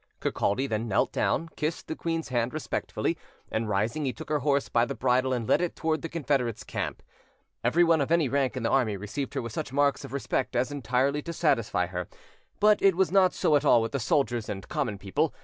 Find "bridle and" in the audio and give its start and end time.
4.95-5.47